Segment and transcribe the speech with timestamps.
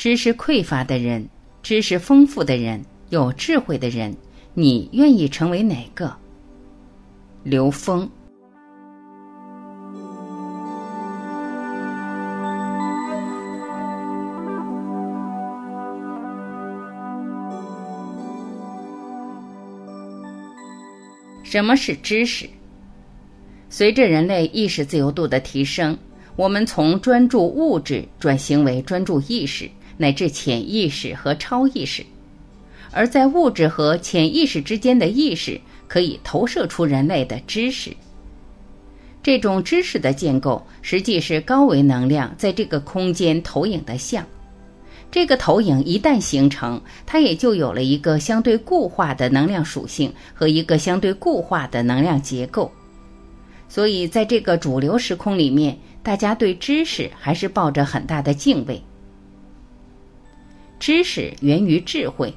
[0.00, 1.28] 知识匮乏的人，
[1.62, 4.16] 知识丰富的人，有智慧的人，
[4.54, 6.16] 你愿意成为哪个？
[7.42, 8.10] 刘峰。
[21.42, 22.48] 什么是知识？
[23.68, 25.98] 随着人类意识自由度的提升，
[26.36, 29.68] 我们从专注物质转型为专注意识，
[30.00, 32.02] 乃至潜意识和超意识。
[32.90, 37.94] 而在物质和潜意识之间的意识，可以投射出人类的知识。
[39.22, 44.26] 这种知识的建构，实际是高维能量在这个空间投影的像。
[45.10, 52.72] 这个投影一旦形成，它也就有了一个相对固化的能量属性和一个相对固化的能量结构。
[53.68, 58.82] 所以，在这个主流时空里面，大家对知识还是抱着很大的敬畏。
[60.80, 62.34] 知识源于智慧，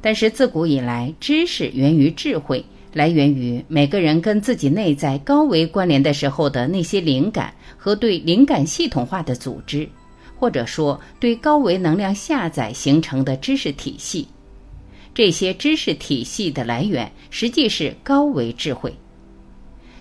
[0.00, 2.64] 但是自古以来，知识源于智慧，
[2.94, 9.88] 来源于每个人跟自己内在高维关联的时候的那些灵感和对灵感系统化的组织。
[10.34, 14.26] 或者说，对高维能量下载形成的知识体系，
[15.12, 18.90] 这些知识体系的来源实际是高维智慧。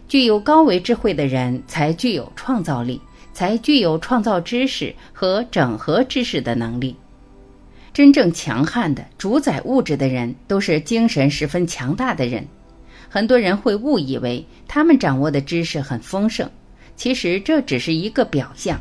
[0.08, 3.02] 具有高维智慧的人才具有创造力，
[3.34, 6.96] 才具有创造知识和整合知识的能力。
[7.94, 12.46] 真正强悍的主宰物质的人，都是精神十分强大的人。
[13.10, 16.48] 很多人会误以为他们掌握的知识很丰盛，
[16.96, 18.80] 其实这只是一个表象。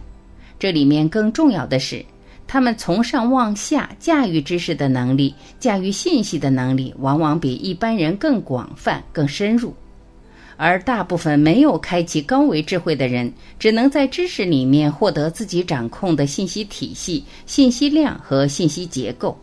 [0.58, 2.04] 这里面更重要的是，
[2.46, 9.74] 他们从上往下驾驭知识的能力、驾驭信息的能力，往往比一般人更广泛、更深入。
[10.58, 19.38] 而大部分没有开启高维智慧的人，只能在知识里面获得自己掌控的信息体系、信息量和信息结构。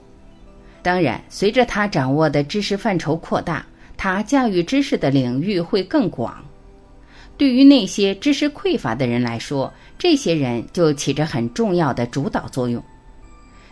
[0.83, 6.43] 当然，随着他掌握的知识范畴扩大，他驾驭知识的领域会更广。
[7.37, 12.83] 对于那些知识匮乏的人来说，这些人就起着很重要的主导作用，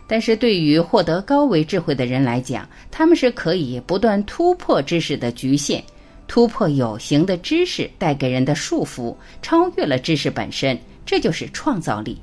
[0.08, 5.84] 但是对于获得高维智慧的人来讲，他们是可以不断突破知识的局限，
[6.28, 12.20] 突破有形的知识带给人的束缚，超越了知识本身，这就是创造力。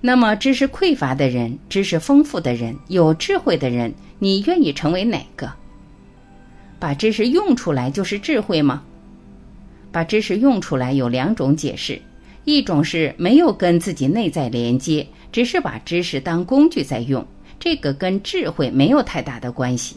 [0.00, 5.52] 那么，知识匮乏的人、知识丰富的人、有智慧的人，你愿意成为哪个？
[6.78, 8.82] 把知识用出来就是智慧吗？
[9.92, 12.00] 把知识用出来有两种解释。
[12.44, 17.24] 一种是没有跟自己内在连接，只是把知识当工具在用，
[17.60, 19.96] 这个跟智慧没有太大的关系。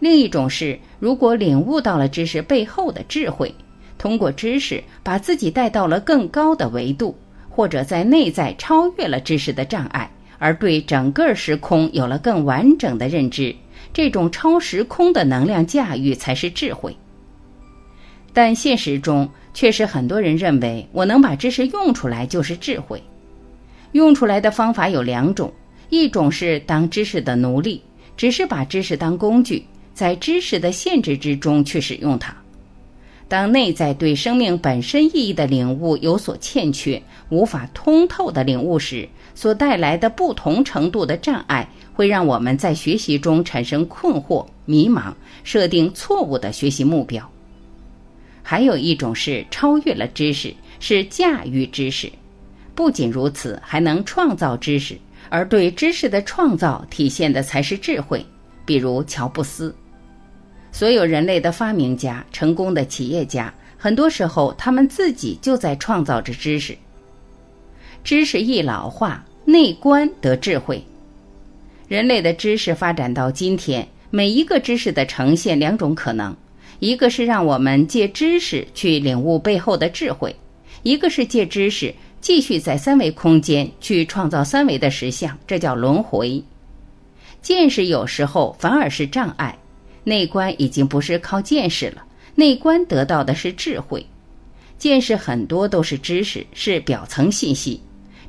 [0.00, 3.54] 另一种是，如果领悟到了知识背后的智慧，
[3.98, 7.16] 通过知识把自己带到了更高的维度，
[7.48, 13.54] 或者在内在超越了知识的障碍，而对整个时空有了更完整的认知，
[13.92, 16.96] 这种超时空的能量驾驭才是智慧。
[18.32, 23.02] 但现实中，确实很多人认为，我能把知识用出来就是智慧。
[23.92, 25.52] 用出来的方法有两种：
[25.88, 27.82] 一种是当知识的奴隶，
[28.16, 29.66] 只是把知识当工具，
[30.00, 32.34] 在知识的限制之中去使用它。
[33.28, 45.12] 当内在对生命本身意义的领悟有所欠缺，无法通透的领悟时，所带来的不同程度的障碍，会让我们在学习中产生困惑、迷茫，
[45.44, 47.30] 设定错误的学习目标。
[48.42, 52.10] 还有一种是超越了知识，是驾驭知识。
[52.74, 58.24] 不仅如此，还能创造知识，而对知识的创造体现的才是智慧。
[58.64, 59.74] 比如乔布斯，
[60.72, 66.76] 所有人类的发明家、成功的企业家，很多时候他们自己就在创造着知识。
[68.02, 70.82] 知识一老化，内观得智慧。
[71.88, 76.34] 人类的知识发展到今天，每一个知识的呈现两种可能。
[76.78, 80.34] 一个是让我们借知识去领悟背后的智慧，
[80.82, 86.42] 一个是借知识继续在三维空间去创造三维的实相，这叫轮回。
[87.42, 89.58] 见识有时候反而是障碍，
[90.04, 92.02] 内观已经不是靠见识了，
[92.34, 94.04] 内观得到的是智慧。
[94.78, 97.80] 见识很多都是知识，是表层信息，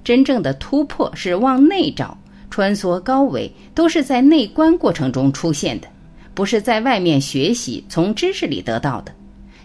[0.03, 2.17] 真正的突破是往内找，
[2.49, 5.87] 穿梭高维，都是在内观过程中出现的。
[6.33, 9.13] 不是在外面学习，从知识里得到的。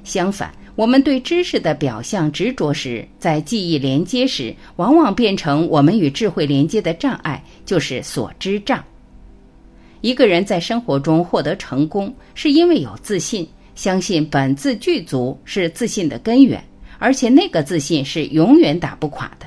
[0.04, 8.84] 相反，我们对知识的表象执着时，在记忆连接时，往往变成我们与智慧连接的障碍，就是所知障。
[10.06, 13.44] 一个人在生活中获得成功，是因为有自信，
[13.74, 16.62] 相信本自具足是自信的根源，
[17.00, 19.46] 而且那个自信是永远打不垮的。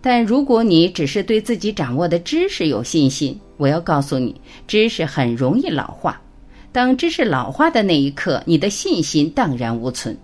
[0.00, 6.22] 但如果你只是对自己掌握的知识有信心，我要告诉你，知识很容易老化。
[6.70, 10.16] 当知识老化的那一刻，你的信心荡然无存。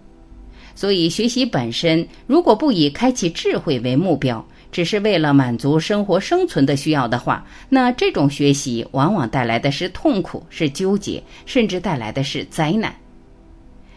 [0.76, 12.92] 所以，学习本身如果不以开启智慧为目标，只是为了满足生活生存的需要的话，那这种学习往往带来的是痛苦、是纠结，甚至带来的是灾难。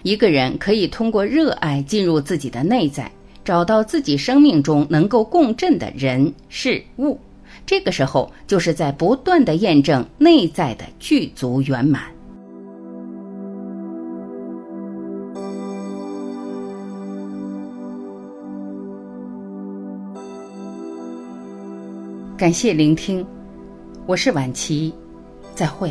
[0.04, 3.12] 一个人可以通过热爱进入自己的内在。
[3.46, 7.20] 找到自己生命中能够共振的人事物，
[7.64, 12.15] 这个时候就是在不断的验证内在的具足圆满。
[22.38, 23.26] 感谢聆听，
[24.06, 24.94] 我是晚琪，
[25.56, 25.90] 再会。